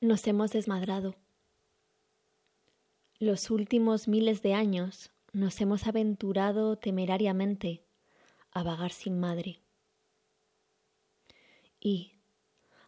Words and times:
Nos 0.00 0.28
hemos 0.28 0.52
desmadrado. 0.52 1.16
Los 3.18 3.50
últimos 3.50 4.06
miles 4.06 4.42
de 4.42 4.54
años 4.54 5.10
nos 5.32 5.60
hemos 5.60 5.88
aventurado 5.88 6.76
temerariamente 6.76 7.82
a 8.52 8.62
vagar 8.62 8.92
sin 8.92 9.18
madre. 9.18 9.60
Y, 11.80 12.12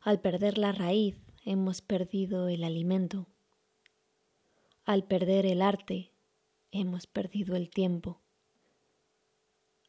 al 0.00 0.20
perder 0.20 0.56
la 0.56 0.70
raíz, 0.70 1.16
hemos 1.44 1.82
perdido 1.82 2.46
el 2.46 2.62
alimento. 2.62 3.26
Al 4.84 5.02
perder 5.02 5.46
el 5.46 5.62
arte, 5.62 6.12
hemos 6.70 7.08
perdido 7.08 7.56
el 7.56 7.70
tiempo. 7.70 8.20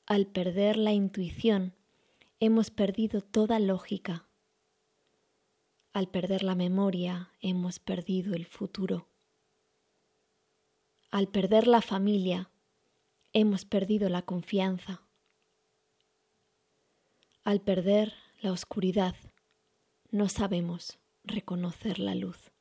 Al 0.07 0.25
perder 0.25 0.75
la 0.75 0.93
intuición, 0.93 1.75
hemos 2.39 2.71
perdido 2.71 3.21
toda 3.21 3.59
lógica. 3.59 4.25
Al 5.93 6.07
perder 6.07 6.41
la 6.43 6.55
memoria, 6.55 7.33
hemos 7.41 7.79
perdido 7.79 8.33
el 8.33 8.45
futuro. 8.45 9.09
Al 11.09 11.27
perder 11.27 11.67
la 11.67 11.81
familia, 11.81 12.49
hemos 13.33 13.65
perdido 13.65 14.07
la 14.07 14.21
confianza. 14.21 15.01
Al 17.43 17.59
perder 17.59 18.13
la 18.39 18.53
oscuridad, 18.53 19.15
no 20.11 20.29
sabemos 20.29 20.97
reconocer 21.25 21.99
la 21.99 22.15
luz. 22.15 22.51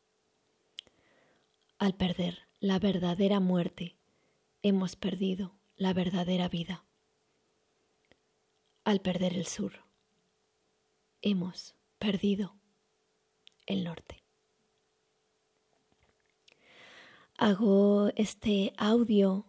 Al 1.78 1.94
perder 1.94 2.48
la 2.58 2.80
verdadera 2.80 3.38
muerte, 3.38 3.96
hemos 4.62 4.96
perdido 4.96 5.54
la 5.76 5.92
verdadera 5.92 6.48
vida. 6.48 6.84
Al 8.82 9.00
perder 9.00 9.34
el 9.34 9.46
sur, 9.46 9.84
hemos 11.22 11.76
perdido 12.00 12.59
norte. 13.76 14.22
Hago 17.38 18.10
este 18.16 18.72
audio 18.76 19.46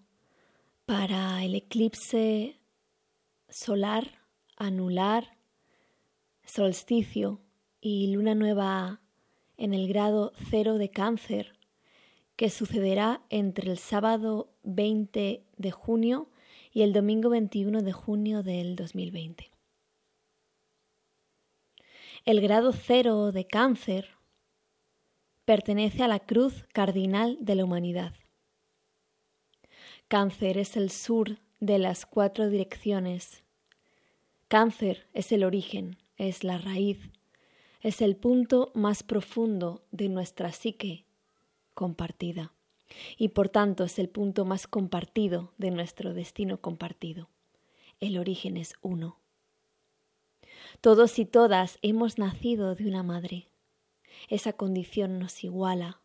para 0.85 1.43
el 1.43 1.55
eclipse 1.55 2.57
solar 3.49 4.21
anular, 4.55 5.37
solsticio 6.45 7.41
y 7.81 8.13
luna 8.13 8.35
nueva 8.35 9.01
en 9.57 9.73
el 9.73 9.87
grado 9.87 10.33
cero 10.49 10.77
de 10.77 10.89
cáncer, 10.89 11.53
que 12.35 12.49
sucederá 12.49 13.21
entre 13.29 13.71
el 13.71 13.77
sábado 13.77 14.53
20 14.63 15.43
de 15.57 15.71
junio 15.71 16.29
y 16.71 16.83
el 16.83 16.93
domingo 16.93 17.29
21 17.29 17.81
de 17.81 17.91
junio 17.91 18.43
del 18.43 18.75
2020. 18.75 19.50
El 22.25 22.41
grado 22.41 22.71
cero 22.71 23.31
de 23.31 23.45
cáncer 23.45 24.09
pertenece 25.45 26.03
a 26.03 26.07
la 26.07 26.19
cruz 26.19 26.65
cardinal 26.73 27.37
de 27.41 27.55
la 27.55 27.65
humanidad. 27.65 28.13
Cáncer 30.07 30.57
es 30.57 30.77
el 30.77 30.91
sur 30.91 31.39
de 31.59 31.79
las 31.79 32.05
cuatro 32.05 32.49
direcciones 32.49 33.43
Cáncer 34.51 35.07
es 35.13 35.31
el 35.31 35.45
origen, 35.45 35.95
es 36.17 36.43
la 36.43 36.57
raíz, 36.57 36.97
es 37.79 38.01
el 38.01 38.17
punto 38.17 38.73
más 38.75 39.01
profundo 39.01 39.85
de 39.91 40.09
nuestra 40.09 40.51
psique 40.51 41.05
compartida 41.73 42.51
y 43.17 43.29
por 43.29 43.47
tanto 43.47 43.85
es 43.85 43.97
el 43.97 44.09
punto 44.09 44.43
más 44.43 44.67
compartido 44.67 45.53
de 45.57 45.71
nuestro 45.71 46.13
destino 46.13 46.59
compartido. 46.59 47.29
El 48.01 48.17
origen 48.17 48.57
es 48.57 48.73
uno. 48.81 49.20
Todos 50.79 51.19
y 51.19 51.25
todas 51.25 51.77
hemos 51.81 52.17
nacido 52.17 52.75
de 52.75 52.87
una 52.87 53.03
madre. 53.03 53.49
Esa 54.29 54.53
condición 54.53 55.19
nos 55.19 55.43
iguala. 55.43 55.99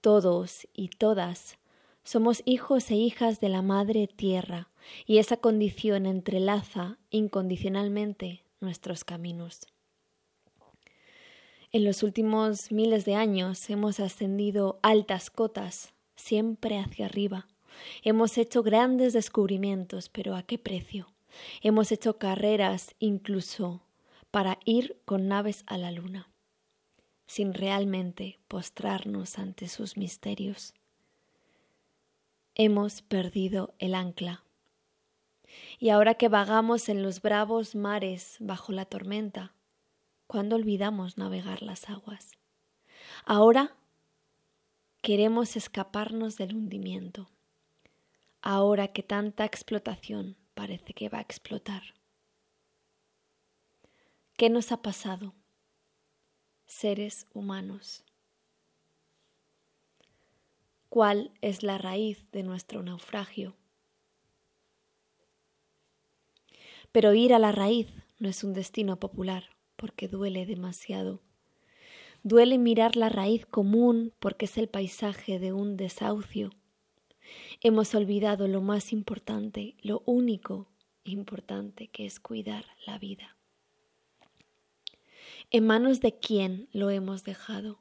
Todos 0.00 0.68
y 0.72 0.88
todas 0.88 1.58
somos 2.04 2.42
hijos 2.46 2.90
e 2.90 2.94
hijas 2.94 3.38
de 3.38 3.50
la 3.50 3.60
Madre 3.60 4.06
Tierra, 4.06 4.70
y 5.04 5.18
esa 5.18 5.36
condición 5.36 6.06
entrelaza 6.06 6.96
incondicionalmente 7.10 8.44
nuestros 8.60 9.04
caminos. 9.04 9.66
En 11.70 11.84
los 11.84 12.02
últimos 12.02 12.72
miles 12.72 13.04
de 13.04 13.14
años 13.14 13.68
hemos 13.68 14.00
ascendido 14.00 14.78
altas 14.82 15.28
cotas, 15.28 15.92
siempre 16.16 16.78
hacia 16.78 17.04
arriba. 17.04 17.46
Hemos 18.02 18.38
hecho 18.38 18.62
grandes 18.62 19.12
descubrimientos, 19.12 20.08
pero 20.08 20.34
¿a 20.34 20.44
qué 20.44 20.56
precio? 20.56 21.08
Hemos 21.62 21.92
hecho 21.92 22.18
carreras 22.18 22.94
incluso 22.98 23.82
para 24.30 24.58
ir 24.64 25.00
con 25.04 25.28
naves 25.28 25.64
a 25.66 25.78
la 25.78 25.90
luna, 25.90 26.30
sin 27.26 27.54
realmente 27.54 28.38
postrarnos 28.48 29.38
ante 29.38 29.68
sus 29.68 29.96
misterios 29.96 30.74
hemos 32.58 33.02
perdido 33.02 33.72
el 33.78 33.94
ancla. 33.94 34.42
Y 35.78 35.90
ahora 35.90 36.14
que 36.14 36.28
vagamos 36.28 36.88
en 36.88 37.04
los 37.04 37.22
bravos 37.22 37.76
mares 37.76 38.36
bajo 38.40 38.72
la 38.72 38.84
tormenta, 38.84 39.54
¿cuándo 40.26 40.56
olvidamos 40.56 41.16
navegar 41.16 41.62
las 41.62 41.88
aguas? 41.88 42.32
Ahora 43.24 43.76
queremos 45.02 45.56
escaparnos 45.56 46.36
del 46.36 46.56
hundimiento, 46.56 47.30
ahora 48.42 48.88
que 48.88 49.04
tanta 49.04 49.44
explotación 49.44 50.36
parece 50.60 50.92
que 50.92 51.08
va 51.08 51.18
a 51.18 51.26
explotar. 51.28 51.82
¿Qué 54.36 54.50
nos 54.50 54.72
ha 54.72 54.82
pasado? 54.82 55.34
Seres 56.66 57.26
humanos 57.32 58.04
cuál 60.88 61.30
es 61.42 61.62
la 61.62 61.78
raíz 61.78 62.26
de 62.32 62.42
nuestro 62.42 62.82
naufragio. 62.82 63.56
Pero 66.92 67.14
ir 67.14 67.34
a 67.34 67.38
la 67.38 67.52
raíz 67.52 67.88
no 68.18 68.28
es 68.28 68.42
un 68.42 68.54
destino 68.54 68.98
popular, 68.98 69.44
porque 69.76 70.08
duele 70.08 70.46
demasiado. 70.46 71.20
Duele 72.22 72.58
mirar 72.58 72.96
la 72.96 73.08
raíz 73.08 73.46
común 73.46 74.12
porque 74.18 74.46
es 74.46 74.58
el 74.58 74.68
paisaje 74.68 75.38
de 75.38 75.52
un 75.52 75.76
desahucio. 75.76 76.50
Hemos 77.60 77.94
olvidado 77.94 78.48
lo 78.48 78.60
más 78.60 78.92
importante, 78.92 79.74
lo 79.82 80.02
único 80.06 80.68
importante 81.04 81.88
que 81.88 82.06
es 82.06 82.20
cuidar 82.20 82.64
la 82.86 82.98
vida. 82.98 83.36
¿En 85.50 85.66
manos 85.66 86.00
de 86.00 86.18
quién 86.18 86.68
lo 86.72 86.90
hemos 86.90 87.24
dejado? 87.24 87.80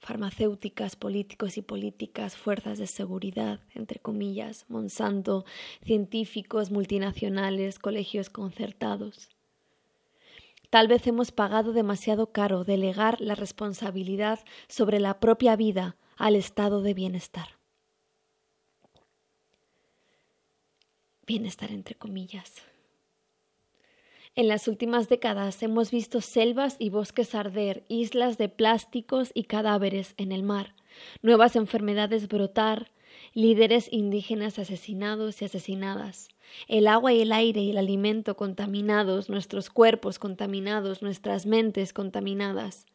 farmacéuticas, 0.00 0.96
políticos 0.96 1.56
y 1.56 1.62
políticas, 1.62 2.36
fuerzas 2.36 2.78
de 2.78 2.86
seguridad, 2.86 3.60
entre 3.74 3.98
comillas, 3.98 4.64
Monsanto, 4.68 5.44
científicos, 5.82 6.70
multinacionales, 6.70 7.78
colegios 7.78 8.30
concertados. 8.30 9.28
Tal 10.70 10.88
vez 10.88 11.06
hemos 11.06 11.32
pagado 11.32 11.72
demasiado 11.72 12.32
caro 12.32 12.64
delegar 12.64 13.20
la 13.20 13.34
responsabilidad 13.34 14.40
sobre 14.68 15.00
la 15.00 15.18
propia 15.18 15.56
vida 15.56 15.96
al 16.16 16.36
estado 16.36 16.82
de 16.82 16.94
bienestar. 16.94 17.57
Bienestar 21.28 21.70
entre 21.72 21.94
comillas. 21.94 22.54
En 24.34 24.48
las 24.48 24.66
últimas 24.66 25.10
décadas 25.10 25.62
hemos 25.62 25.90
visto 25.90 26.22
selvas 26.22 26.76
y 26.78 26.88
bosques 26.88 27.34
arder, 27.34 27.84
islas 27.88 28.38
de 28.38 28.48
plásticos 28.48 29.30
y 29.34 29.44
cadáveres 29.44 30.14
en 30.16 30.32
el 30.32 30.42
mar, 30.42 30.74
nuevas 31.20 31.54
enfermedades 31.54 32.28
brotar, 32.28 32.90
líderes 33.34 33.92
indígenas 33.92 34.58
asesinados 34.58 35.42
y 35.42 35.44
asesinadas, 35.44 36.28
el 36.66 36.86
agua 36.86 37.12
y 37.12 37.20
el 37.20 37.32
aire 37.32 37.60
y 37.60 37.70
el 37.72 37.76
alimento 37.76 38.34
contaminados, 38.34 39.28
nuestros 39.28 39.68
cuerpos 39.68 40.18
contaminados, 40.18 41.02
nuestras 41.02 41.44
mentes 41.44 41.92
contaminadas. 41.92 42.86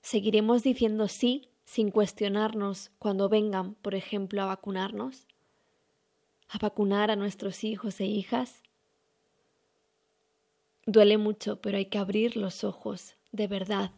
¿Seguiremos 0.00 0.62
diciendo 0.62 1.08
sí 1.08 1.48
sin 1.64 1.90
cuestionarnos 1.90 2.92
cuando 3.00 3.28
vengan, 3.28 3.74
por 3.74 3.96
ejemplo, 3.96 4.42
a 4.42 4.46
vacunarnos? 4.46 5.26
¿A 6.54 6.58
vacunar 6.58 7.10
a 7.10 7.16
nuestros 7.16 7.64
hijos 7.64 7.98
e 7.98 8.04
hijas? 8.04 8.62
Duele 10.84 11.16
mucho, 11.16 11.62
pero 11.62 11.78
hay 11.78 11.86
que 11.86 11.96
abrir 11.96 12.36
los 12.36 12.62
ojos, 12.62 13.14
de 13.30 13.46
verdad. 13.46 13.92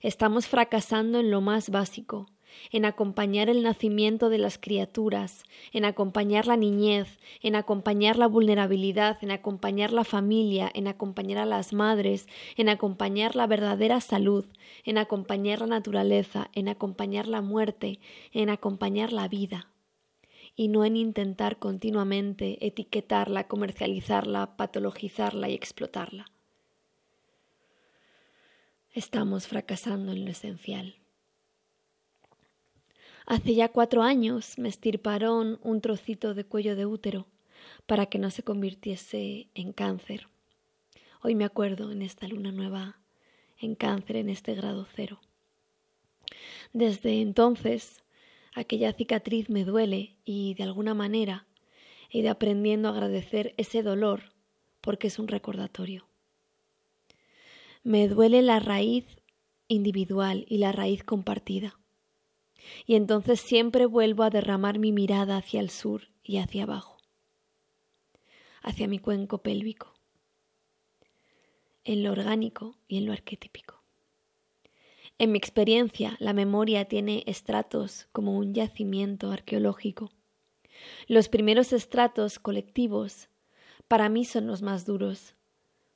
Estamos 0.00 0.46
fracasando 0.46 1.18
en 1.18 1.32
lo 1.32 1.40
más 1.40 1.70
básico, 1.70 2.28
en 2.70 2.84
acompañar 2.84 3.50
el 3.50 3.64
nacimiento 3.64 4.28
de 4.28 4.38
las 4.38 4.58
criaturas, 4.58 5.42
en 5.72 5.84
acompañar 5.84 6.46
la 6.46 6.56
niñez, 6.56 7.18
en 7.42 7.56
acompañar 7.56 8.16
la 8.16 8.28
vulnerabilidad, 8.28 9.18
en 9.20 9.32
acompañar 9.32 9.92
la 9.92 10.04
familia, 10.04 10.70
en 10.74 10.86
acompañar 10.86 11.38
a 11.38 11.46
las 11.46 11.72
madres, 11.72 12.28
en 12.56 12.68
acompañar 12.68 13.34
la 13.34 13.48
verdadera 13.48 14.00
salud, 14.00 14.46
en 14.84 14.98
acompañar 14.98 15.62
la 15.62 15.66
naturaleza, 15.66 16.48
en 16.52 16.68
acompañar 16.68 17.26
la 17.26 17.40
muerte, 17.40 17.98
en 18.32 18.50
acompañar 18.50 19.12
la 19.12 19.26
vida 19.26 19.68
y 20.58 20.66
no 20.66 20.84
en 20.84 20.96
intentar 20.96 21.60
continuamente 21.60 22.66
etiquetarla, 22.66 23.46
comercializarla, 23.46 24.56
patologizarla 24.56 25.48
y 25.48 25.54
explotarla. 25.54 26.26
estamos 28.92 29.46
fracasando 29.46 30.10
en 30.10 30.24
lo 30.24 30.32
esencial. 30.32 30.96
Hace 33.24 33.54
ya 33.54 33.68
cuatro 33.68 34.02
años 34.02 34.58
me 34.58 34.68
estirparon 34.68 35.60
un 35.62 35.80
trocito 35.80 36.34
de 36.34 36.44
cuello 36.44 36.74
de 36.74 36.86
útero 36.86 37.28
para 37.86 38.06
que 38.06 38.18
no 38.18 38.32
se 38.32 38.42
convirtiese 38.42 39.50
en 39.54 39.72
cáncer. 39.72 40.26
Hoy 41.22 41.36
me 41.36 41.44
acuerdo 41.44 41.92
en 41.92 42.02
esta 42.02 42.26
luna 42.26 42.50
nueva 42.50 42.98
en 43.60 43.76
cáncer 43.76 44.16
en 44.16 44.28
este 44.28 44.54
grado 44.54 44.88
cero. 44.92 45.20
Desde 46.72 47.20
entonces, 47.20 48.02
aquella 48.54 48.92
cicatriz 48.92 49.48
me 49.50 49.64
duele 49.64 50.16
y 50.24 50.54
de 50.54 50.64
alguna 50.64 50.94
manera 50.94 51.46
he 52.10 52.18
ido 52.18 52.30
aprendiendo 52.30 52.88
a 52.88 52.92
agradecer 52.92 53.54
ese 53.56 53.82
dolor 53.82 54.32
porque 54.80 55.08
es 55.08 55.18
un 55.18 55.28
recordatorio. 55.28 56.08
Me 57.82 58.08
duele 58.08 58.42
la 58.42 58.60
raíz 58.60 59.04
individual 59.68 60.46
y 60.48 60.58
la 60.58 60.72
raíz 60.72 61.04
compartida. 61.04 61.78
Y 62.86 62.96
entonces 62.96 63.40
siempre 63.40 63.86
vuelvo 63.86 64.24
a 64.24 64.30
derramar 64.30 64.78
mi 64.78 64.92
mirada 64.92 65.36
hacia 65.36 65.60
el 65.60 65.70
sur 65.70 66.08
y 66.22 66.38
hacia 66.38 66.64
abajo, 66.64 66.98
hacia 68.62 68.88
mi 68.88 68.98
cuenco 68.98 69.38
pélvico, 69.38 69.94
en 71.84 72.02
lo 72.02 72.12
orgánico 72.12 72.76
y 72.88 72.98
en 72.98 73.06
lo 73.06 73.12
arquetípico. 73.12 73.77
En 75.20 75.32
mi 75.32 75.38
experiencia, 75.38 76.16
la 76.20 76.32
memoria 76.32 76.84
tiene 76.84 77.24
estratos 77.26 78.08
como 78.12 78.38
un 78.38 78.54
yacimiento 78.54 79.32
arqueológico. 79.32 80.12
Los 81.08 81.28
primeros 81.28 81.72
estratos 81.72 82.38
colectivos 82.38 83.28
para 83.88 84.08
mí 84.08 84.24
son 84.24 84.46
los 84.46 84.62
más 84.62 84.86
duros. 84.86 85.34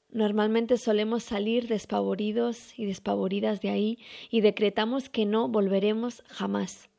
Normalmente 0.09 0.77
solemos 0.77 1.23
salir 1.23 1.69
despavoridos 1.69 2.77
y 2.77 2.85
despavoridas 2.85 3.61
de 3.61 3.71
ahí 3.71 3.99
y 4.29 4.41
decretamos 4.41 5.09
que 5.09 5.25
no 5.25 5.49
volveremos 5.49 6.25
jamás. 6.27 6.91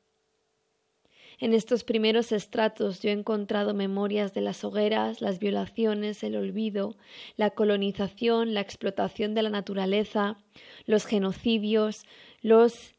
En 1.40 1.54
estos 1.54 1.84
primeros 1.84 2.32
estratos 2.32 3.02
yo 3.02 3.10
he 3.10 3.14
encontrado 3.14 3.74
memorias 3.74 4.34
de 4.34 4.42
las 4.42 4.64
hogueras, 4.64 5.22
las 5.22 5.40
violaciones, 5.40 6.24
el 6.24 6.36
olvido, 6.36 6.96
la 7.36 7.50
colonización, 7.50 8.54
la 8.54 8.62
explotación 8.62 9.34
de 9.34 9.44
la 9.44 9.50
naturaleza, 9.50 10.38
los 10.86 11.06
genocidios, 11.06 12.06
los 12.42 12.94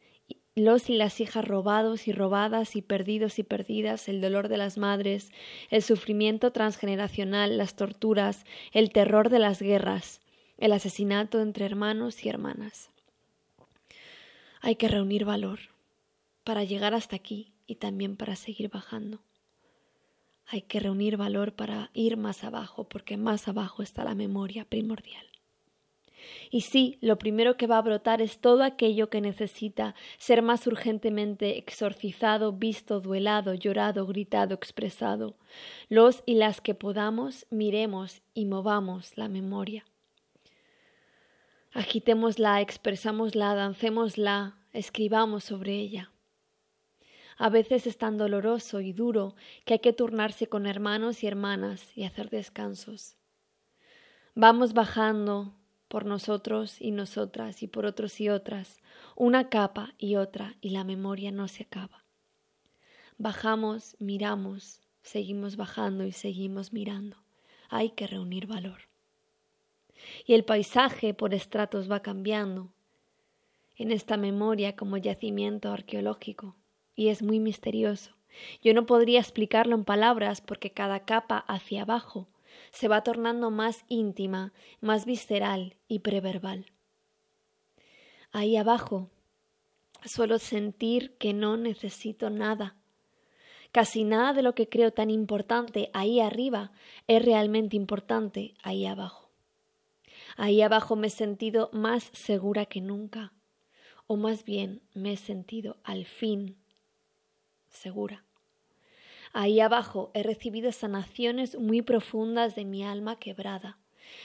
los 0.56 0.88
y 0.88 0.94
las 0.94 1.20
hijas 1.20 1.44
robados 1.44 2.06
y 2.06 2.12
robadas 2.12 2.76
y 2.76 2.82
perdidos 2.82 3.40
y 3.40 3.42
perdidas, 3.42 4.08
el 4.08 4.20
dolor 4.20 4.46
de 4.46 4.56
las 4.56 4.78
madres, 4.78 5.32
el 5.68 5.82
sufrimiento 5.82 6.52
transgeneracional, 6.52 7.58
las 7.58 7.74
torturas, 7.74 8.44
el 8.70 8.90
terror 8.90 9.30
de 9.30 9.40
las 9.40 9.60
guerras, 9.60 10.20
el 10.58 10.72
asesinato 10.72 11.40
entre 11.40 11.64
hermanos 11.64 12.24
y 12.24 12.28
hermanas. 12.28 12.90
Hay 14.60 14.76
que 14.76 14.86
reunir 14.86 15.24
valor 15.24 15.58
para 16.44 16.62
llegar 16.62 16.94
hasta 16.94 17.16
aquí 17.16 17.53
y 17.66 17.76
también 17.76 18.16
para 18.16 18.36
seguir 18.36 18.68
bajando. 18.68 19.20
Hay 20.46 20.62
que 20.62 20.80
reunir 20.80 21.16
valor 21.16 21.54
para 21.54 21.90
ir 21.94 22.16
más 22.16 22.44
abajo, 22.44 22.88
porque 22.88 23.16
más 23.16 23.48
abajo 23.48 23.82
está 23.82 24.04
la 24.04 24.14
memoria 24.14 24.64
primordial. 24.64 25.26
Y 26.50 26.62
sí, 26.62 26.98
lo 27.00 27.18
primero 27.18 27.56
que 27.56 27.66
va 27.66 27.78
a 27.78 27.82
brotar 27.82 28.22
es 28.22 28.38
todo 28.38 28.62
aquello 28.62 29.10
que 29.10 29.20
necesita 29.20 29.94
ser 30.18 30.42
más 30.42 30.66
urgentemente 30.66 31.58
exorcizado, 31.58 32.52
visto, 32.52 33.00
duelado, 33.00 33.54
llorado, 33.54 34.06
gritado, 34.06 34.54
expresado. 34.54 35.36
Los 35.88 36.22
y 36.26 36.34
las 36.34 36.60
que 36.60 36.74
podamos, 36.74 37.46
miremos 37.50 38.22
y 38.34 38.46
movamos 38.46 39.16
la 39.16 39.28
memoria. 39.28 39.84
Agitémosla, 41.72 42.60
expresámosla, 42.60 43.54
dancémosla, 43.54 44.56
escribamos 44.72 45.44
sobre 45.44 45.74
ella. 45.74 46.13
A 47.36 47.48
veces 47.48 47.86
es 47.86 47.98
tan 47.98 48.16
doloroso 48.16 48.80
y 48.80 48.92
duro 48.92 49.34
que 49.64 49.74
hay 49.74 49.80
que 49.80 49.92
turnarse 49.92 50.46
con 50.46 50.66
hermanos 50.66 51.22
y 51.22 51.26
hermanas 51.26 51.90
y 51.96 52.04
hacer 52.04 52.30
descansos. 52.30 53.16
Vamos 54.34 54.72
bajando, 54.72 55.54
por 55.94 56.06
nosotros 56.06 56.80
y 56.80 56.90
nosotras 56.90 57.62
y 57.62 57.68
por 57.68 57.86
otros 57.86 58.20
y 58.20 58.28
otras, 58.28 58.80
una 59.14 59.48
capa 59.48 59.94
y 59.96 60.16
otra, 60.16 60.56
y 60.60 60.70
la 60.70 60.82
memoria 60.82 61.30
no 61.30 61.46
se 61.46 61.62
acaba. 61.62 62.04
Bajamos, 63.16 63.96
miramos, 64.00 64.80
seguimos 65.02 65.54
bajando 65.54 66.04
y 66.04 66.10
seguimos 66.10 66.72
mirando. 66.72 67.18
Hay 67.68 67.90
que 67.90 68.08
reunir 68.08 68.48
valor. 68.48 68.88
Y 70.26 70.34
el 70.34 70.44
paisaje 70.44 71.14
por 71.14 71.32
estratos 71.32 71.88
va 71.88 72.00
cambiando 72.00 72.72
en 73.76 73.92
esta 73.92 74.16
memoria 74.16 74.74
como 74.74 74.96
yacimiento 74.96 75.70
arqueológico, 75.70 76.56
y 76.94 77.08
es 77.08 77.22
muy 77.22 77.40
misterioso. 77.40 78.14
Yo 78.62 78.74
no 78.74 78.86
podría 78.86 79.20
explicarlo 79.20 79.74
en 79.74 79.84
palabras 79.84 80.40
porque 80.40 80.70
cada 80.70 81.04
capa 81.04 81.38
hacia 81.48 81.82
abajo 81.82 82.28
se 82.72 82.88
va 82.88 83.02
tornando 83.02 83.50
más 83.50 83.84
íntima, 83.88 84.52
más 84.80 85.06
visceral 85.06 85.76
y 85.88 86.00
preverbal. 86.00 86.66
Ahí 88.32 88.56
abajo 88.56 89.10
suelo 90.04 90.38
sentir 90.38 91.16
que 91.18 91.32
no 91.32 91.56
necesito 91.56 92.30
nada. 92.30 92.76
Casi 93.72 94.04
nada 94.04 94.32
de 94.32 94.42
lo 94.42 94.54
que 94.54 94.68
creo 94.68 94.92
tan 94.92 95.10
importante 95.10 95.90
ahí 95.94 96.20
arriba 96.20 96.72
es 97.06 97.24
realmente 97.24 97.76
importante 97.76 98.54
ahí 98.62 98.86
abajo. 98.86 99.30
Ahí 100.36 100.62
abajo 100.62 100.96
me 100.96 101.08
he 101.08 101.10
sentido 101.10 101.70
más 101.72 102.10
segura 102.12 102.66
que 102.66 102.80
nunca, 102.80 103.32
o 104.06 104.16
más 104.16 104.44
bien 104.44 104.82
me 104.94 105.12
he 105.12 105.16
sentido 105.16 105.76
al 105.84 106.06
fin 106.06 106.63
segura. 107.74 108.24
Ahí 109.32 109.60
abajo 109.60 110.10
he 110.14 110.22
recibido 110.22 110.70
sanaciones 110.70 111.58
muy 111.58 111.82
profundas 111.82 112.54
de 112.54 112.64
mi 112.64 112.84
alma 112.84 113.18
quebrada. 113.18 113.78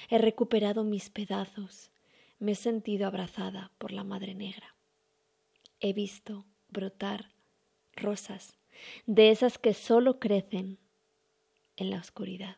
He 0.09 0.19
recuperado 0.19 0.83
mis 0.83 1.09
pedazos. 1.09 1.91
Me 2.37 2.51
he 2.51 2.55
sentido 2.55 3.07
abrazada 3.07 3.71
por 3.79 3.91
la 3.91 4.03
Madre 4.03 4.35
Negra. 4.35 4.75
He 5.79 5.93
visto 5.93 6.45
brotar 6.69 7.31
rosas, 7.95 8.55
de 9.07 9.31
esas 9.31 9.57
que 9.57 9.73
solo 9.73 10.19
crecen 10.19 10.77
en 11.75 11.89
la 11.89 11.97
oscuridad. 11.97 12.57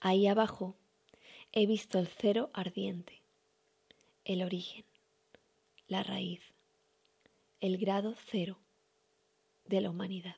Ahí 0.00 0.26
abajo 0.26 0.76
he 1.52 1.66
visto 1.66 1.98
el 1.98 2.08
cero 2.08 2.50
ardiente, 2.52 3.22
el 4.24 4.42
origen, 4.42 4.84
la 5.88 6.02
raíz, 6.02 6.42
el 7.60 7.78
grado 7.78 8.14
cero 8.26 8.58
de 9.66 9.80
la 9.80 9.90
humanidad. 9.90 10.36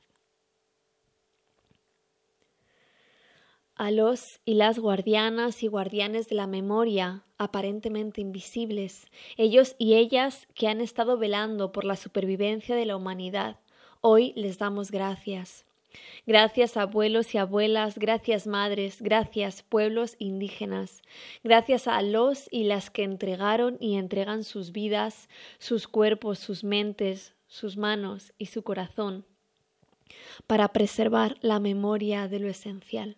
a 3.77 3.91
los 3.91 4.39
y 4.43 4.55
las 4.55 4.79
guardianas 4.79 5.61
y 5.61 5.67
guardianes 5.67 6.27
de 6.27 6.35
la 6.35 6.47
memoria, 6.47 7.23
aparentemente 7.37 8.21
invisibles, 8.21 9.05
ellos 9.37 9.75
y 9.77 9.95
ellas 9.95 10.47
que 10.55 10.67
han 10.67 10.81
estado 10.81 11.17
velando 11.17 11.71
por 11.71 11.85
la 11.85 11.95
supervivencia 11.95 12.75
de 12.75 12.85
la 12.85 12.95
humanidad. 12.95 13.59
Hoy 14.01 14.33
les 14.35 14.57
damos 14.57 14.89
gracias. 14.89 15.65
Gracias 16.25 16.75
abuelos 16.75 17.33
y 17.33 17.37
abuelas, 17.37 17.97
gracias 17.97 18.45
madres, 18.45 19.01
gracias 19.01 19.63
pueblos 19.63 20.15
indígenas, 20.19 21.01
gracias 21.43 21.87
a 21.87 22.01
los 22.01 22.47
y 22.51 22.65
las 22.65 22.89
que 22.89 23.03
entregaron 23.03 23.77
y 23.79 23.95
entregan 23.95 24.43
sus 24.43 24.71
vidas, 24.71 25.29
sus 25.59 25.87
cuerpos, 25.87 26.39
sus 26.39 26.63
mentes, 26.63 27.33
sus 27.57 27.75
manos 27.75 28.33
y 28.37 28.45
su 28.45 28.61
corazón 28.61 29.25
para 30.45 30.69
preservar 30.69 31.37
la 31.41 31.59
memoria 31.59 32.27
de 32.27 32.39
lo 32.39 32.47
esencial. 32.47 33.17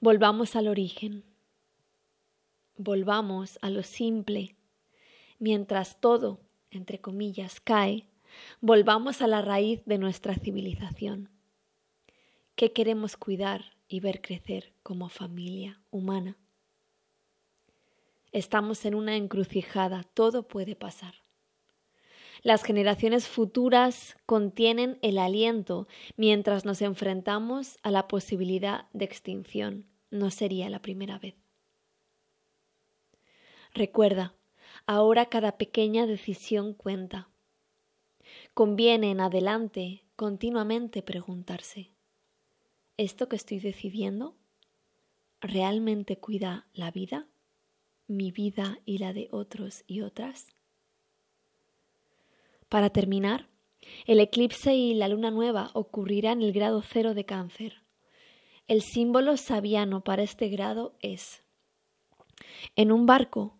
Volvamos 0.00 0.56
al 0.56 0.68
origen. 0.68 1.24
Volvamos 2.76 3.58
a 3.60 3.70
lo 3.70 3.82
simple. 3.82 4.56
Mientras 5.38 6.00
todo, 6.00 6.40
entre 6.70 7.00
comillas, 7.00 7.60
cae, 7.60 8.06
volvamos 8.60 9.20
a 9.20 9.26
la 9.26 9.42
raíz 9.42 9.82
de 9.84 9.98
nuestra 9.98 10.34
civilización. 10.36 11.28
¿Qué 12.54 12.72
queremos 12.72 13.16
cuidar 13.16 13.76
y 13.88 13.98
ver 13.98 14.20
crecer 14.20 14.72
como 14.84 15.08
familia 15.08 15.80
humana? 15.90 16.36
Estamos 18.30 18.84
en 18.84 18.94
una 18.94 19.16
encrucijada, 19.16 20.04
todo 20.14 20.46
puede 20.46 20.76
pasar. 20.76 21.23
Las 22.44 22.62
generaciones 22.62 23.26
futuras 23.26 24.16
contienen 24.26 24.98
el 25.02 25.18
aliento 25.18 25.88
mientras 26.16 26.64
nos 26.64 26.80
enfrentamos 26.82 27.78
a 27.82 27.90
la 27.90 28.06
posibilidad 28.06 28.86
de 28.92 29.06
extinción 29.06 29.86
no 30.10 30.30
sería 30.30 30.70
la 30.70 30.80
primera 30.80 31.18
vez. 31.18 31.34
Recuerda, 33.72 34.34
ahora 34.86 35.26
cada 35.26 35.58
pequeña 35.58 36.06
decisión 36.06 36.74
cuenta. 36.74 37.28
Conviene 38.52 39.10
en 39.10 39.20
adelante 39.20 40.04
continuamente 40.14 41.02
preguntarse, 41.02 41.90
¿esto 42.96 43.28
que 43.28 43.36
estoy 43.36 43.58
decidiendo 43.58 44.36
realmente 45.40 46.18
cuida 46.18 46.68
la 46.74 46.92
vida? 46.92 47.26
mi 48.06 48.30
vida 48.30 48.78
y 48.84 48.98
la 48.98 49.14
de 49.14 49.28
otros 49.30 49.82
y 49.86 50.02
otras? 50.02 50.48
Para 52.68 52.90
terminar, 52.90 53.48
el 54.06 54.20
eclipse 54.20 54.74
y 54.74 54.94
la 54.94 55.08
luna 55.08 55.30
nueva 55.30 55.70
ocurrirán 55.74 56.40
en 56.40 56.48
el 56.48 56.52
grado 56.52 56.82
cero 56.82 57.14
de 57.14 57.24
cáncer. 57.24 57.82
El 58.66 58.82
símbolo 58.82 59.36
sabiano 59.36 60.02
para 60.02 60.22
este 60.22 60.48
grado 60.48 60.96
es 61.00 61.44
en 62.76 62.92
un 62.92 63.06
barco, 63.06 63.56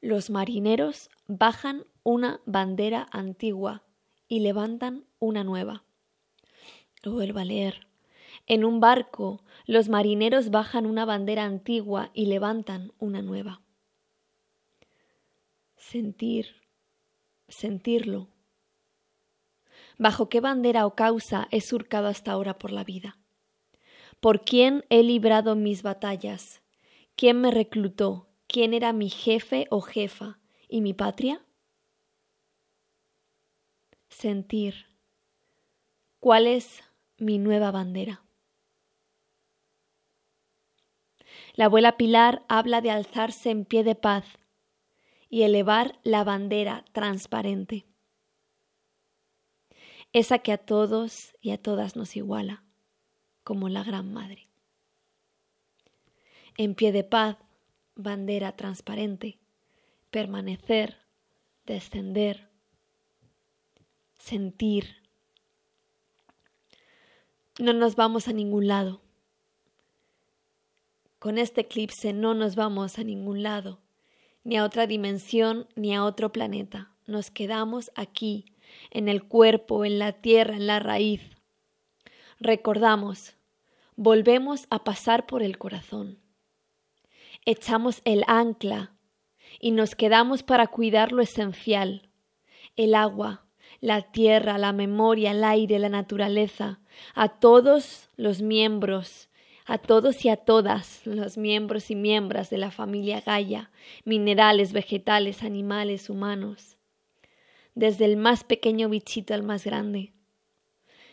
los 0.00 0.30
marineros 0.30 1.10
bajan 1.26 1.84
una 2.02 2.40
bandera 2.46 3.08
antigua 3.10 3.82
y 4.28 4.40
levantan 4.40 5.04
una 5.18 5.44
nueva. 5.44 5.84
Lo 7.02 7.12
vuelvo 7.12 7.38
a 7.38 7.44
leer. 7.44 7.86
En 8.46 8.64
un 8.64 8.80
barco, 8.80 9.42
los 9.66 9.88
marineros 9.88 10.50
bajan 10.50 10.86
una 10.86 11.04
bandera 11.04 11.44
antigua 11.44 12.10
y 12.14 12.26
levantan 12.26 12.92
una 12.98 13.22
nueva. 13.22 13.60
Sentir, 15.76 16.62
sentirlo. 17.48 18.28
¿Bajo 19.98 20.28
qué 20.28 20.40
bandera 20.40 20.86
o 20.86 20.94
causa 20.94 21.48
he 21.50 21.60
surcado 21.60 22.06
hasta 22.06 22.32
ahora 22.32 22.58
por 22.58 22.70
la 22.70 22.84
vida? 22.84 23.18
¿Por 24.20 24.44
quién 24.44 24.84
he 24.90 25.02
librado 25.02 25.56
mis 25.56 25.82
batallas? 25.82 26.62
¿Quién 27.16 27.40
me 27.40 27.50
reclutó? 27.50 28.28
¿Quién 28.46 28.74
era 28.74 28.92
mi 28.92 29.10
jefe 29.10 29.66
o 29.70 29.80
jefa? 29.80 30.38
¿Y 30.68 30.80
mi 30.80 30.94
patria? 30.94 31.44
Sentir. 34.08 34.86
¿Cuál 36.20 36.46
es 36.46 36.82
mi 37.18 37.38
nueva 37.38 37.70
bandera? 37.72 38.22
La 41.54 41.64
abuela 41.64 41.96
Pilar 41.96 42.44
habla 42.48 42.80
de 42.80 42.92
alzarse 42.92 43.50
en 43.50 43.64
pie 43.64 43.82
de 43.82 43.96
paz 43.96 44.24
y 45.28 45.42
elevar 45.42 45.98
la 46.04 46.22
bandera 46.24 46.84
transparente, 46.92 47.86
esa 50.18 50.38
que 50.38 50.52
a 50.52 50.58
todos 50.58 51.34
y 51.40 51.50
a 51.50 51.58
todas 51.58 51.96
nos 51.96 52.16
iguala, 52.16 52.62
como 53.44 53.68
la 53.68 53.84
Gran 53.84 54.12
Madre. 54.12 54.48
En 56.56 56.74
pie 56.74 56.92
de 56.92 57.04
paz, 57.04 57.36
bandera 57.94 58.56
transparente, 58.56 59.38
permanecer, 60.10 60.98
descender, 61.66 62.48
sentir. 64.18 65.02
No 67.58 67.72
nos 67.72 67.96
vamos 67.96 68.28
a 68.28 68.32
ningún 68.32 68.68
lado 68.68 69.00
con 71.18 71.36
este 71.36 71.62
eclipse 71.62 72.12
no 72.12 72.34
nos 72.34 72.54
vamos 72.54 72.98
a 72.98 73.04
ningún 73.04 73.42
lado, 73.42 73.80
ni 74.44 74.56
a 74.56 74.64
otra 74.64 74.86
dimensión, 74.86 75.66
ni 75.74 75.94
a 75.94 76.04
otro 76.04 76.30
planeta. 76.30 76.92
Nos 77.06 77.30
quedamos 77.30 77.90
aquí, 77.96 78.52
en 78.90 79.08
el 79.08 79.24
cuerpo, 79.24 79.84
en 79.84 79.98
la 79.98 80.12
tierra, 80.12 80.54
en 80.54 80.66
la 80.66 80.78
raíz. 80.78 81.22
Recordamos, 82.40 83.34
volvemos 83.96 84.66
a 84.70 84.84
pasar 84.84 85.26
por 85.26 85.42
el 85.42 85.58
corazón. 85.58 86.18
Echamos 87.44 88.00
el 88.04 88.24
ancla 88.26 88.92
y 89.60 89.70
nos 89.70 89.94
quedamos 89.94 90.42
para 90.42 90.66
cuidar 90.66 91.12
lo 91.12 91.22
esencial, 91.22 92.08
el 92.76 92.94
agua, 92.94 93.46
la 93.80 94.02
tierra, 94.02 94.58
la 94.58 94.72
memoria, 94.72 95.32
el 95.32 95.44
aire, 95.44 95.78
la 95.78 95.88
naturaleza, 95.88 96.80
a 97.14 97.28
todos 97.28 98.10
los 98.16 98.42
miembros 98.42 99.28
a 99.68 99.76
todos 99.76 100.24
y 100.24 100.30
a 100.30 100.36
todas 100.36 101.02
los 101.04 101.36
miembros 101.36 101.90
y 101.90 101.94
miembros 101.94 102.48
de 102.48 102.56
la 102.56 102.70
familia 102.70 103.20
Gaia, 103.20 103.70
minerales, 104.06 104.72
vegetales, 104.72 105.42
animales, 105.42 106.08
humanos, 106.08 106.77
desde 107.74 108.04
el 108.04 108.16
más 108.16 108.44
pequeño 108.44 108.88
bichito 108.88 109.34
al 109.34 109.42
más 109.42 109.64
grande. 109.64 110.12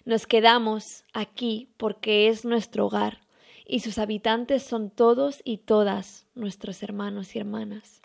Nos 0.03 0.27
quedamos 0.27 1.03
aquí 1.13 1.69
porque 1.77 2.27
es 2.27 2.45
nuestro 2.45 2.85
hogar 2.85 3.21
y 3.65 3.79
sus 3.79 3.97
habitantes 3.97 4.63
son 4.63 4.89
todos 4.89 5.41
y 5.43 5.57
todas 5.57 6.27
nuestros 6.35 6.83
hermanos 6.83 7.35
y 7.35 7.39
hermanas. 7.39 8.01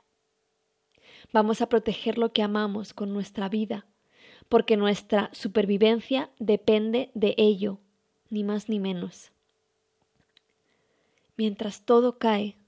Vamos 1.33 1.61
a 1.61 1.69
proteger 1.69 2.19
lo 2.19 2.33
que 2.33 2.43
amamos 2.43 2.95
con 2.95 3.13
nuestra 3.13 3.49
vida, 3.49 3.87
porque 4.49 4.77
nuestra 4.77 5.31
supervivencia 5.33 6.31
depende 6.39 7.11
de 7.15 7.35
ello, 7.37 7.79
ni 8.31 8.43
más 8.43 8.69
ni 8.69 8.81
menos 8.81 9.33
mientras 11.41 11.87
todo 11.87 12.19
cae, 12.19 12.59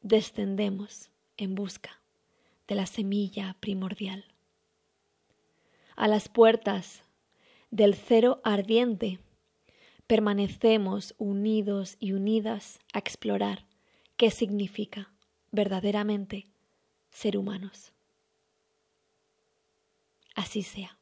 descendemos 0.00 1.10
en 1.36 1.54
busca 1.54 1.99
de 2.70 2.76
la 2.76 2.86
semilla 2.86 3.56
primordial. 3.58 4.24
A 5.96 6.06
las 6.06 6.28
puertas 6.28 7.02
del 7.72 7.96
cero 7.96 8.40
ardiente 8.44 9.18
permanecemos 10.06 11.16
unidos 11.18 11.96
y 11.98 12.12
unidas 12.12 12.78
a 12.92 13.00
explorar 13.00 13.66
qué 14.16 14.30
significa 14.30 15.12
verdaderamente 15.50 16.46
ser 17.10 17.36
humanos. 17.36 17.92
Así 20.36 20.62
sea. 20.62 20.96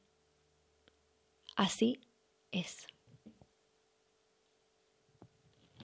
Así 1.55 2.01
es. 2.51 2.87